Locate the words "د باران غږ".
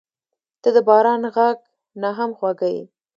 0.75-1.57